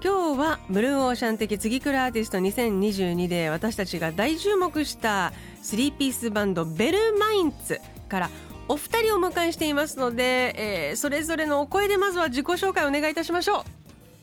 [0.00, 8.30] 今日はブルーオーシャン的次くるアーティスト2022で私たちが大注目したスリーピースバンドベルマインツから
[8.68, 13.64] お二人をお迎えしていますので、えー、それぞれのお声でまずは自己紹介をお願いいたしましょ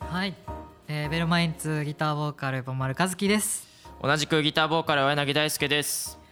[0.02, 0.06] う。
[0.06, 0.34] はい、
[0.88, 3.68] えー、ベルマインツギターボーカル本丸和樹です。
[4.02, 6.25] 同じくギターボーカル小柳大輔です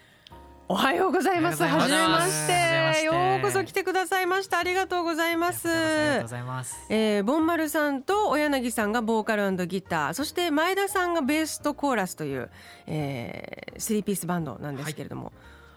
[0.70, 1.62] おはようございます。
[1.64, 3.04] はじめまして。
[3.04, 4.60] ようこそ来てくださいました。
[4.60, 5.70] ありがとうございます。
[5.70, 6.78] ありがとうございます。
[6.90, 12.50] えー、ボンマルさんと小柳さんがボーカルギター、そして前田さんがベースとコーラスという、
[12.88, 15.34] えー、スリーピースバンドなんですけれども、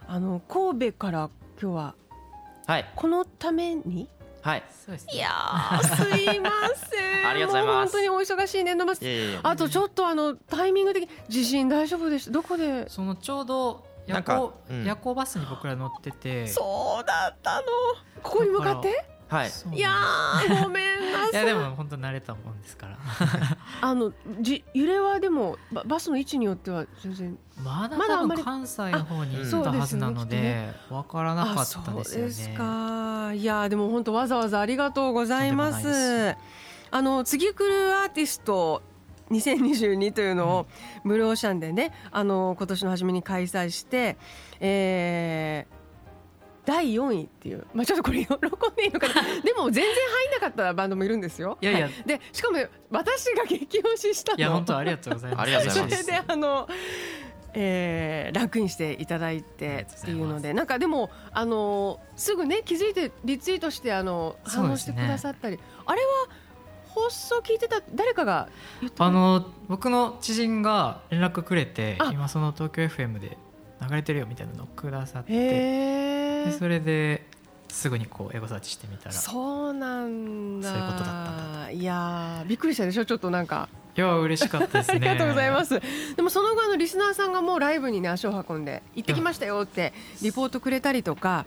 [0.06, 1.94] はい、あの神戸から今日は、
[2.66, 4.08] はい、このために？
[4.40, 4.62] はい。
[5.12, 5.30] いや
[5.82, 7.26] すいません。
[7.26, 7.92] ありがとうございます。
[7.92, 9.38] 本当にお忙しい年度末。
[9.42, 12.30] あとちょっとあのタイミング的地震大丈夫でした？
[12.30, 12.88] どこで？
[12.88, 16.46] そのちょうど夜行、うん、夜行バスに僕ら乗ってて。
[16.46, 17.62] そうだったの。
[18.22, 19.04] ここに向かって？
[19.28, 19.50] はい。
[19.74, 19.90] いや
[20.62, 21.30] ごめんなさい。
[21.32, 22.96] いやでも本当慣れたもんですから。
[23.80, 27.38] あのじ揺れはでもバスの位置によっては全然。
[27.64, 32.28] まだまだ関西の方に行ったはずなので分からなかったですよね。
[32.28, 33.32] ですか。
[33.34, 36.36] いやでも本当わざわざありがとうございます。
[36.92, 38.80] あの次来るアーティスト
[39.30, 40.66] 2022というのを
[41.04, 44.16] ブルーオーシャンでねあの今年の初めに開催して、
[44.60, 45.76] えー、
[46.66, 48.38] 第4位っていう、まあ、ちょっとこれ喜ん
[48.76, 49.22] でいいのかな？
[49.42, 51.58] でも全然入んなかったバンドもいるんですよ。
[51.60, 52.58] いやいや、はい、でしかも
[52.90, 54.38] 私が激推ししたの。
[54.38, 55.42] いや本当ありがとうございます。
[55.42, 56.04] ありがとうございます。
[56.04, 56.68] それであの
[57.58, 66.06] えー、ランクインしていただいてっていうのでなんかでもあのすぐね気づいてリツイートしてあの反応してくださったり、ね、あれは
[66.96, 68.48] 放送聞いてた誰かが
[68.98, 73.36] あの僕の知人が連絡くれて今その東京 FM で
[73.86, 75.32] 流れてるよみたいなのをくださって
[76.46, 77.26] でそれで
[77.68, 80.70] すぐにこうエゴサーチしてみたらそうなんだ。
[80.70, 83.04] そういうことだったんだいやびっくりしたでしょ？
[83.04, 83.68] ちょっとなんか。
[83.96, 85.08] いや嬉しかったですね。
[85.08, 85.80] ありがとうございます。
[86.16, 89.92] でもその後あのリスナーさんがもうライブにね足を運んで行ってきましたよって
[90.22, 91.44] リポートくれたりとか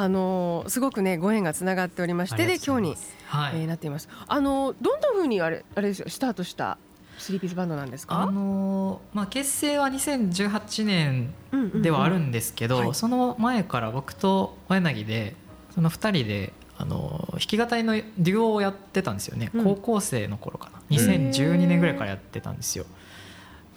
[0.00, 4.08] あのすごくねご縁がつながっておりましてで今日に、はい、えー、なっています。
[4.28, 6.78] あのどんなふうにあれあれですよスタートした
[7.18, 8.22] スリーピースバンドなんですか？
[8.22, 11.34] あのまあ結成は2018年
[11.82, 12.88] ではあるんですけど、うんうんうん。
[12.90, 15.34] はい、その前から僕と小柳で
[15.74, 20.80] その2人であの弾き語りのデュオをやってたんですよね、うん、高校生の頃かな。
[20.96, 22.86] 2012年ぐらいからやってたんですよ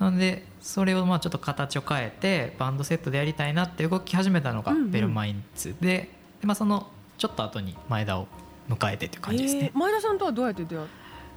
[0.01, 5.75] なのでそれをまあちょっと形を変えてバンドセットでやりたいなって動き始めたのがベルマインツ。
[5.79, 6.09] で
[6.41, 6.87] で、まあ、その
[7.19, 8.27] ちょっと後に前田を
[8.67, 10.87] 迎えてっていう感じですね、えー、前田さんとはどうやって出会っ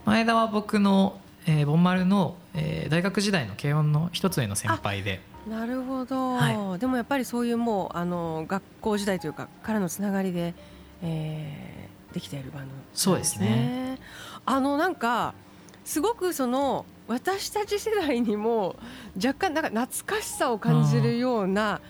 [0.07, 5.21] 前田は僕の、えー、ボンマルの、えー、大学時代の慶音の一つ上の先輩で。
[5.47, 10.55] なるほど、はい、でもやっぱりそういうもうあの学校時代というかからのつながりで
[11.03, 13.99] えー、できているバンド、ね、そうですね。
[14.47, 15.35] あのなんか
[15.85, 18.77] すごくその私たち世代にも
[19.17, 21.81] 若干なんか懐かしさを感じるような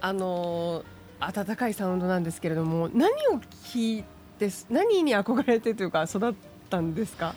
[0.00, 0.84] あの
[1.20, 4.04] 温かいサウンドなんですけれども何を聞い
[4.38, 6.34] て何に憧れてというか育っ
[6.68, 7.34] たんですか？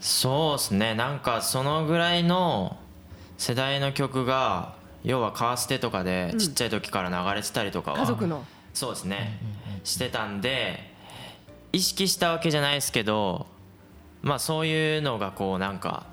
[0.00, 0.94] そうですね。
[0.94, 2.76] なんかそのぐらいの
[3.36, 8.44] 世代の曲が要はカーステとかでちっちゃい時から流れてたりとかは、うん、家族の？
[8.74, 9.40] そうですね、
[9.82, 10.78] してたんで
[11.72, 13.46] 意識したわけじゃないですけど
[14.22, 16.06] まあそういうのがこうなんか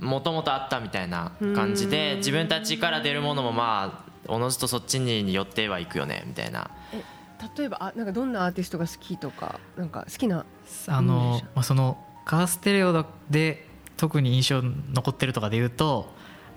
[0.00, 6.70] もともとあったみたいな感じで自分たちから出るものもまあおのずとそっちに寄ってはいくよねみたいな。
[7.58, 10.46] 例えばあなんかどんなアーティストが好きとかなんか好きな
[10.86, 13.68] あの、まあ、そのカーステレオで
[13.98, 16.10] 特に印象残ってるとかで言うと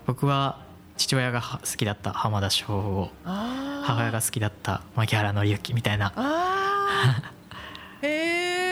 [0.06, 0.64] 僕は
[0.96, 6.12] 父親が好きだった浜田省吾母親が好きだった牧原紀之みたいな。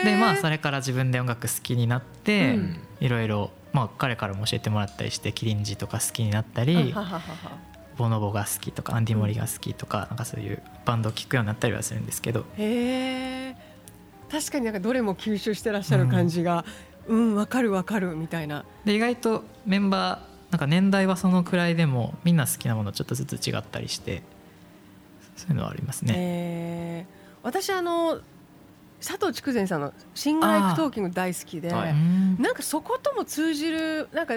[0.03, 6.93] でまあそれから自分で音楽好きになって、うん、いろいろ、まあ、彼からも教えてもらったりしてキリンジとか好きになったり
[7.97, 12.45] ボノボが好きとかアンディ・モリが好きとかなんかそういうバンドを聴くようになったりはするんですけど。
[12.57, 13.55] へ
[14.29, 16.65] 確かになんかどれも吸収してらっしゃる感じが、
[17.07, 18.65] うん、うん、分かる分かるみたいな。
[18.85, 24.23] で意外とメンバーなんか年代はそのくらいでもみんな好きなものちょっとずつ違ったりして
[25.35, 26.13] そういうのはありますね。
[26.17, 27.05] え。
[27.07, 28.21] ー、私あの
[28.99, 31.95] 佐藤筑前さんの「シンガー・ライク・トーキング」大好きで、はい、
[32.41, 34.35] なんかそことも通じるなんか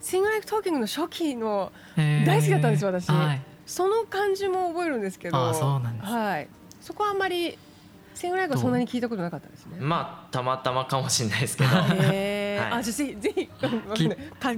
[0.00, 6.48] Sing Like Talking の初期の大好きだったんですよ私、はい、その感じも覚えるんですけどあそうなんです、はい、
[6.80, 7.58] そこはあんまり
[8.14, 9.76] Sing Like はそんなに聞いたことなかったですね。
[9.78, 11.70] まあたまたまかもしれないですけど
[12.58, 13.48] はい、あじゃぜひぜひ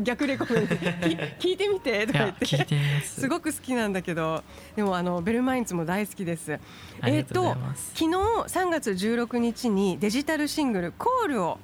[0.03, 2.47] 逆 recommend 聞いてみてとか言って。
[2.47, 2.77] 聞いて。
[3.05, 4.43] すごく好きなんだけど。
[4.77, 6.59] でもあのベルマインツも大好きです。
[7.05, 7.57] えっ、と
[7.95, 11.59] 昨日3月16日にデジタルシングル「コールを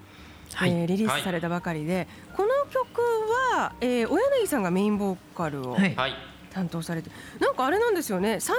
[0.54, 3.00] はい、えー、リリースされたばかりで、はい、この曲
[3.52, 5.76] は、えー、小柳さんがメインボーカルを
[6.52, 8.34] 担当されて、はい、なんかあれなんですよね。
[8.34, 8.50] 3人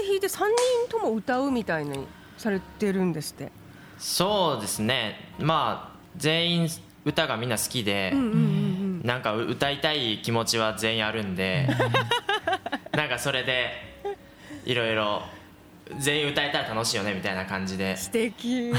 [0.00, 0.46] で弾いて3人
[0.88, 2.06] とも歌うみたいに
[2.38, 3.52] されてるんですって。
[3.98, 5.32] そうですね。
[5.38, 6.68] まあ全員
[7.04, 11.68] 歌がみんな好きで、うんうんうんうん、なんか歌いたい気持ちは全員あるんで
[12.92, 13.70] なんかそれで
[14.64, 15.22] いろいろ
[15.98, 18.72] 全員歌えたら楽しいよねみたいな感じで素敵。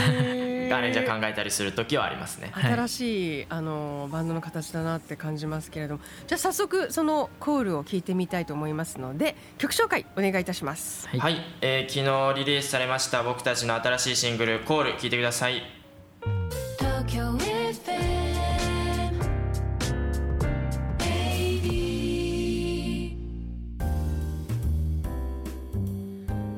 [0.71, 2.51] アレンジャー考えたりする時はありますね。
[2.55, 6.01] 新しい、あのバンドの形だなって感じますけれども。
[6.25, 11.07] じゃあ早速そのコールを聞いてみたいと思いますので曲紹介お願いいたします。
[11.09, 15.82] はい、はい、えー、昨日リリースされました僕たちの新しいシングル「コール聞いてください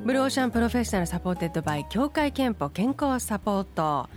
[0.06, 4.08] Blue Ocean Professional supported by 協会けんぽ健康サポート。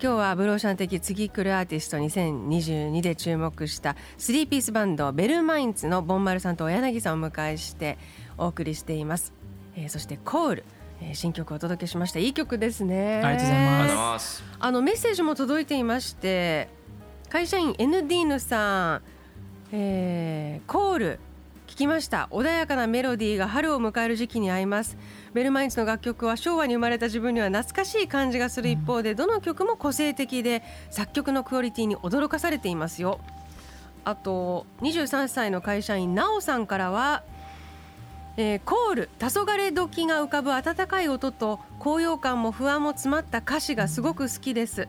[0.00, 7.98] 今日は Blue Ocean 的次来るアーティスト2022で注目したスリーピースバンドベルマインツのボンマルさんと小柳さんをお迎えして
[8.38, 9.32] お送りしています、
[9.74, 10.64] えー、そしてコール。
[11.00, 12.20] えー、新曲をお届けしました。
[12.20, 13.20] いい曲ですね。
[13.24, 14.44] ありがとうございます。
[14.60, 16.68] あのメッセージも届いていまして
[17.28, 19.02] 会社員 ND ヌさん、
[19.72, 21.20] えー、コール
[21.72, 22.28] 聞きました。
[22.30, 24.98] 穏やかなメロディーが春を迎える時期に合います。
[25.32, 33.20] ベルマインツの楽曲は昭和に生まれた自分には懐かしい感じがする一方でどの曲も個性的で作曲のクオリティに驚かされていますよ。
[34.04, 37.22] あと23歳の会社員なおさんからは
[38.36, 44.88] えー、コール黄昏時が浮かぶ温かい音と高揚感も不安も詰まった歌詞がすごく好きです、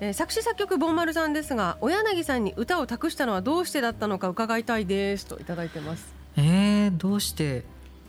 [0.00, 6.14] えー、作詞作曲ボンマルさんですが小柳さんに歌を託したのはどうしてだったのか伺いたいですといただいてます。
[6.36, 7.64] えー、どうして？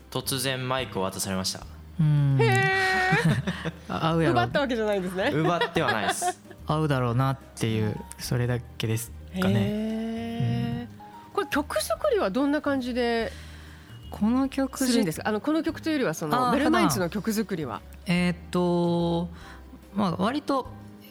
[0.09, 1.59] 突然マイクを渡されました。
[1.59, 1.63] へ
[2.39, 2.65] え
[4.29, 5.31] 奪ったわけじゃないですね。
[5.33, 6.41] 奪ってはないです。
[6.67, 10.87] 合うだろうなっていうそれだけですかね、
[11.33, 13.31] これ曲作りはどんな感じで？
[14.09, 17.81] この曲するんですあのこの曲というよりはそのベルマインツの曲作りは。
[18.05, 19.29] えー、っと
[19.93, 20.67] まあ割と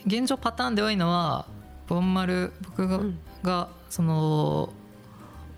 [0.07, 1.47] 現状パターンで多いのは
[1.87, 4.73] ボンマル僕がうん、がその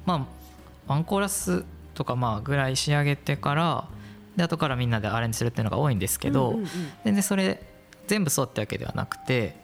[0.04, 1.64] まあワンコーラス
[1.94, 3.88] とかまあぐらい仕上げてから
[4.36, 6.68] で後からみんなでアレンジするっていうのが多いんですけど、うんうんうん、
[7.04, 7.62] 全然それ
[8.06, 9.56] 全部そうってわけではなくて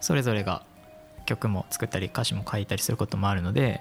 [0.00, 0.62] それぞれが
[1.26, 3.80] 曲も作ったり歌詞も書いたりすることもあるので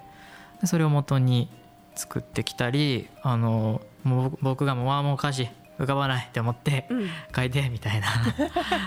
[0.66, 1.50] それをもとに
[1.96, 5.50] 作ってきたりあのもう僕がもうわあもう歌詞
[5.80, 6.88] 浮かばないって思って
[7.36, 8.08] 書いてみたいな、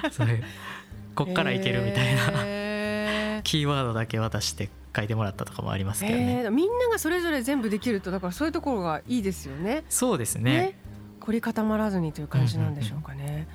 [0.05, 0.45] うん、そういう
[1.15, 2.23] こっからいけるみたいな。
[3.45, 9.85] キーワードだけ渡して書いてもらったとかもありますけどね、えー、みんながそれぞれ全部できるとだからそういうところがいいですよね。
[9.89, 10.79] そうですね、ね、
[11.21, 13.47] 凝り固まらずにという感じなんでしょうかね、うんうんうん。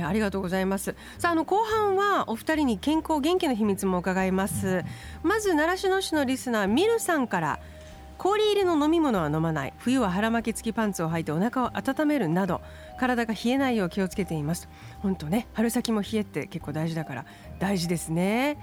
[0.00, 0.94] えー、ありがとうございます。
[1.18, 4.84] さああの後半はお二人に健康元気の秘密も伺います、
[5.22, 7.60] うん、まず習志野市のリスナーミルさんから
[8.22, 9.74] 氷入りの飲み物は飲まない。
[9.78, 12.60] 冬は腹巻き付きパンツを履いてお腹を温めるなど
[12.96, 14.68] 体が冷えないよう気をつけています。
[15.00, 17.24] 本当ね春先も冷えって結構大事だから
[17.58, 18.58] 大事ですね。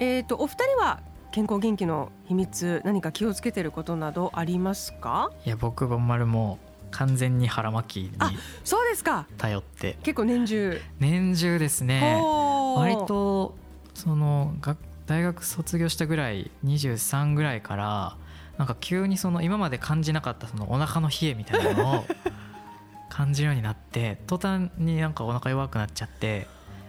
[0.00, 5.30] えっ、ー、とお二人は健康元気の秘密何か気をつけてることなどありますか？
[5.44, 6.58] いや僕はまるも
[6.90, 9.26] 完全に腹巻きにそうですか。
[9.36, 9.98] 頼って。
[10.02, 10.80] 結構年中。
[10.98, 12.22] 年中ですね。
[12.74, 13.54] 割と
[13.92, 14.54] その
[15.04, 18.16] 大学卒業したぐらい23ぐらいから
[18.58, 22.04] なんか急にその今まで感じなかったそのお腹の冷えみたいなのを
[23.10, 26.46] 感じるようになって途端になんかお腹弱くなっちゃって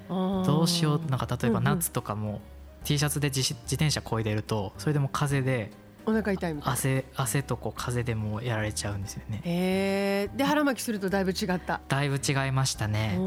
[0.09, 2.41] どうしようなんか例えば夏とかも
[2.83, 5.71] T シャツで自転車こいでるとそれでも風で
[6.07, 6.73] お腹痛いみたいな。
[6.73, 9.41] 汗汗とこう風でもやられちゃうんですよね。
[9.43, 11.81] へえで腹巻きするとだいぶ違った。
[11.87, 13.17] だいぶ違いましたね。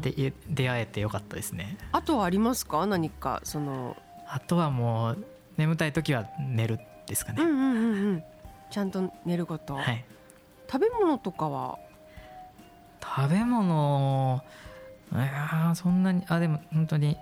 [0.00, 1.76] で出会えてよかったですね。
[1.90, 2.86] あとはありますか？
[2.86, 3.96] 何かその。
[4.28, 5.24] あとはもう
[5.56, 8.24] 眠たい時は寝るですかね、うんうんうんうん、
[8.70, 10.04] ちゃんと寝ること、はい、
[10.70, 11.78] 食べ物とかは？
[13.02, 14.42] 食べ物？
[15.12, 17.18] いやそんなにあでも本当に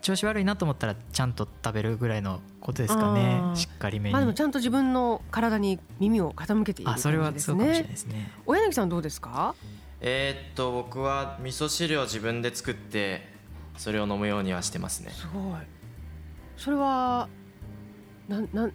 [0.00, 3.40] 調子悪いなと思ったらちゃんと食べるぐらいのことですかね。
[3.54, 8.32] しっかりめに、まあ、でもちゃんと自分の体に耳を傾けている、ね、あそれはそうかもしれないですね。
[8.46, 9.54] 小柳さんどうですか？
[10.00, 13.28] えー、っと僕は味噌汁を自分で作って
[13.76, 15.10] それを飲むようにはしてますね。
[15.10, 15.52] すごい。
[16.56, 17.28] それは
[18.28, 18.72] なんなん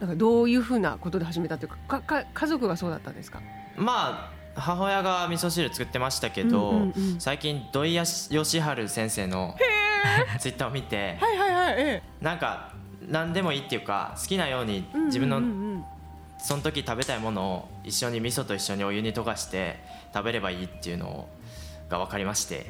[0.00, 3.40] なんかどういうふうなことで始めたというかかか家族がそうだったんですか？
[3.76, 6.82] まあ母親が味噌汁作ってましたけど、うんうん
[7.14, 7.20] うん。
[7.20, 9.56] 最近土井善晴先生の
[10.40, 12.72] ツイッターを見てはいはいはいえなんか
[13.08, 15.50] 何でもいいっていうか好きなようにえ自分のうんうん。
[15.50, 15.84] うん
[16.36, 19.82] その時食べたいものを一緒に味噌と一緒にお湯に溶かして
[20.12, 21.26] 食べればいいっていうの
[21.88, 22.66] が分かりまして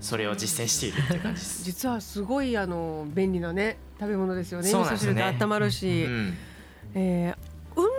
[0.00, 1.64] それを実践しているっていう感じです。
[1.64, 4.68] 実はすごいあの便利なね食べ物ですよね。
[4.68, 5.22] そうなんですよね。
[5.22, 6.36] 味噌汁って温まるし、うん
[6.94, 7.46] えー
[7.78, 7.90] 運動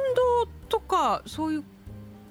[0.70, 1.64] とかそういう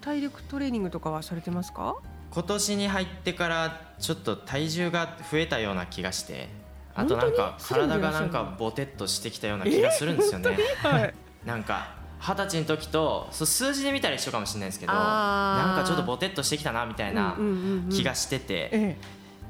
[0.00, 1.96] 体力トレーニングとかはされてますか？
[2.30, 6.49] 今年に入ってからちょっと体重が増えたような気がして。
[6.99, 10.56] あとなんか体がなんかボテっとしてきたような気がするんですよね。
[10.82, 11.14] はい。
[11.44, 17.88] なんか二十歳の時と数字で見たら一緒かもしれないですけどなんかちょっとボテっとしてきたなみたいなうんうんうんうん。
[17.90, 18.70] 気がしてて。
[18.73, 18.96] え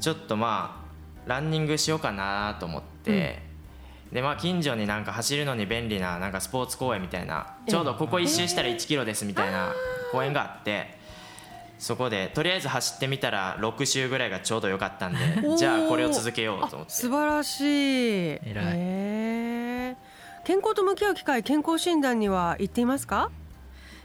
[0.00, 3.42] ちょっとまあランニングしようかなと思って、
[4.12, 7.70] でまあ近所になんか走るのに便利ななんかスポーツ公園みたいなええ。
[7.70, 9.72] ちょうどここ一周したら1キロですみたいな
[10.12, 10.96] 公園があって
[11.78, 15.18] そこでとりあえず走ってみたら6周ぐらいがちょうどよかったんで
[15.58, 16.92] じゃあこれを続けようと思って。
[16.92, 17.64] あ素晴らしい。
[17.64, 18.64] 偉い。
[18.76, 20.46] へー。
[20.46, 23.30] 健康と向き合う機会健康診断には行っていますか？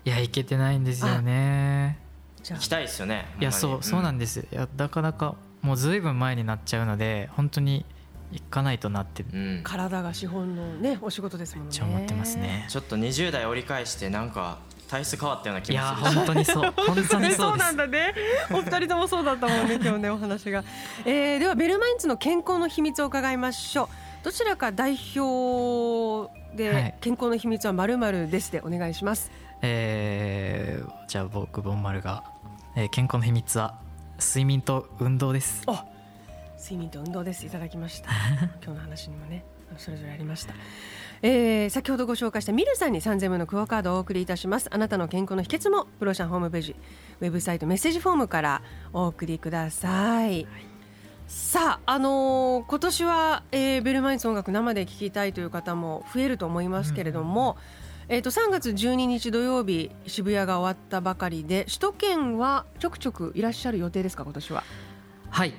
[0.03, 1.99] いや行けてないんですよね。
[2.41, 4.39] じゃ行きたいですよねいやそうそうなんでです。
[4.39, 7.85] いやなかなかもうずいぶん前になっちゃうので本当に
[8.31, 9.61] 行かないとなってうん。
[9.63, 11.71] 体が資本のねお仕事ですもんね。
[11.73, 12.65] ちゃ思ってますね。
[12.69, 16.71] ちょっと20代折り返してなんか体質変わったような気いや本当にそう。
[16.75, 18.13] 本当にそうなんだね。
[18.51, 20.63] お二人ともそうだったもんね今日ねお話が、
[21.05, 23.87] えー、ではベルマインツの健康の秘密を伺いましょう。
[24.23, 27.01] どちらか代表はでい。
[27.01, 29.31] 健康の秘密はまるまるですでお願いします。
[29.61, 32.23] えーじゃあ僕ボンマルが、
[32.75, 33.75] えー健康の秘密は
[34.21, 35.63] 睡眠と運動です。
[35.67, 35.85] あ
[36.57, 37.45] 睡眠と運動です。
[37.45, 38.11] いただきました。
[38.63, 39.43] 今日の話にもね
[39.77, 40.53] それぞれありました、
[41.21, 44.67] えー、先ほどご紹介したミルさんに3000分のクオカードをお送りいたします。
[44.71, 46.75] あなたの健康の秘訣もプロシャンホームページ
[47.19, 48.61] ウェブサイトメッセージフォームから
[48.93, 50.47] お送りください、
[51.27, 57.57] さあ、あのー今年は、えーベルマインツ音楽生で聴きたいという方も増えると思いますけれども、
[58.07, 64.63] えー、と3月12日土曜日渋谷が終わったばかりで首都圏はちょくちょくいらっしゃる予定ですか今年は？
[65.29, 65.53] はい。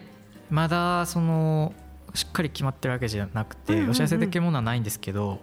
[0.50, 1.72] まだその
[2.14, 3.90] しっかり決まってるわけじゃなくて、うんうんうん。
[3.92, 5.40] お知らせできるものはないんですけど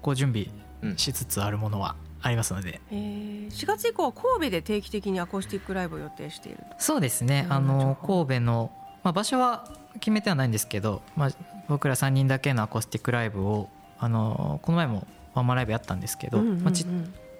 [0.00, 0.48] こう準備
[0.82, 0.96] うん。
[0.96, 6.58] しつつあるものはありますので、えー4月以降は神戸で定期的にアコースティックライブを予定している？
[6.78, 8.72] そうですね、うんあの神戸の、
[9.04, 11.30] まあ、場所は決めてはないんですけど、まあ、
[11.68, 16.62] 僕ら3人だけのアコースティックライブをあのこの前もワンマンライブやったんですけど、うんうんうん。
[16.62, 16.90] まあ、ちこ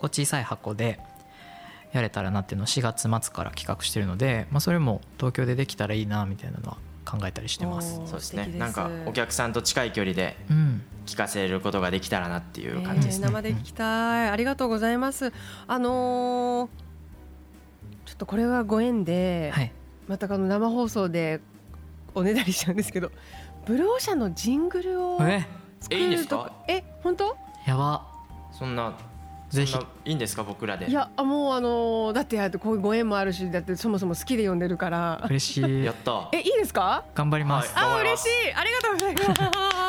[0.02, 0.99] う小さい箱で
[1.92, 7.96] やれたらなっていうのを4月末から企画してるので、まあ、それも東京でできたらいいなみたいなのは考えたりしてます。
[8.06, 8.46] そうですね。
[8.56, 10.82] なんかお客さんと近い距離でうん。
[11.04, 15.32] 聞かせることができたらなっていう感じですね、えー生で聞きたい、ありがとうございます。
[15.66, 16.82] あのー
[18.06, 19.72] ちょっとこれはご縁で、はい、
[20.06, 21.40] またあの生放送で
[22.14, 23.11] おねだりしちゃうんですけど
[23.66, 25.46] ブルーオーシャンのジングルをえ？
[25.80, 27.37] 作えいいんでるとすかえ本当？
[27.66, 28.07] やば。
[28.50, 28.97] そんな
[29.50, 29.76] ぜひ。
[30.04, 30.88] いいんですか僕らで？
[30.88, 35.23] いやあもうあのーだってやこういうご縁もあるしだってそもそも好きで呼んでるから。
[35.26, 35.85] 嬉しい。
[35.85, 36.28] やった。
[36.33, 37.04] えいいですか？
[37.14, 38.54] 頑張ります、はいあ嬉しい。
[38.54, 39.23] ありがとうございま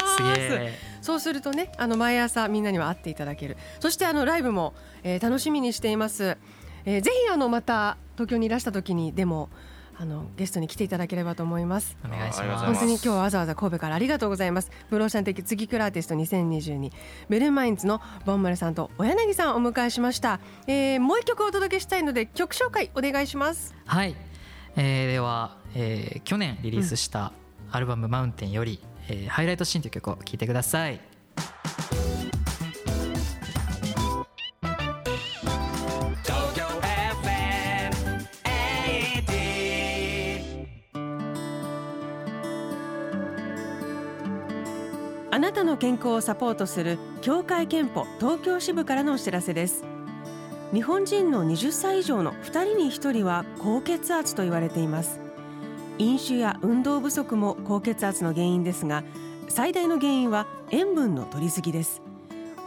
[0.08, 0.16] す。
[0.18, 0.80] すげえ。
[1.02, 3.58] そうするとねあの毎朝みんなには会っていただける。
[3.80, 6.38] そしてあのライブも、えー楽しみにしています、
[6.86, 9.50] えーぜひあのまた東京にいらした時にでも
[9.96, 11.98] あのゲストに来ていただければと思います。
[12.04, 12.66] お願いします。
[12.66, 14.72] 本当に今日はわざわざ神戸からありがとうございます。
[14.90, 16.92] ブローシャン的次くるアーティスト2022
[17.30, 23.76] ベルマインズのボンマルさんと小柳さんをお迎えしました、えーもう一曲お届けしたいので曲紹介お願いします。
[23.86, 24.16] はい、
[24.76, 27.34] えーでは、えー去年リリースした
[27.72, 31.13] アルバム「マウンテン」より「えーハイライトシーン」という曲を聴いてください。
[45.44, 49.84] なたの健康をサポートする協会憲法東京支部からのお知らせです。
[50.74, 55.20] 日本人の20歳以上の2人に1人は高血圧と言われています。
[55.98, 59.04] 飲酒や運動不足も高血圧の原因ですが
[59.50, 62.02] 最大の原因は塩分の取りすぎです。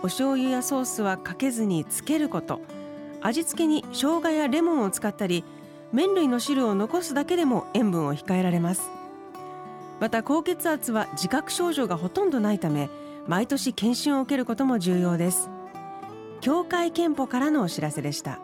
[0.00, 2.60] お醤油やソースはかけずにつけること。
[3.22, 5.44] 味付けに生姜やレモンを使ったり
[5.94, 8.90] 麺類の汁を残すだけでも塩分を控えられます。
[10.00, 12.90] また高血圧は自覚症状がほとんどないため
[13.26, 15.50] 毎年検診を受けることも重要です。
[16.40, 18.38] 協会けんぽからのお知らせでした。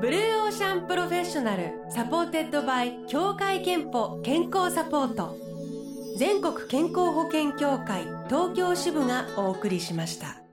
[0.00, 5.36] Blue Ocean Professional supported by 協会けんぽ健康サポート。
[6.16, 10.47] 全国健康保険協会東京支部がお送りしました。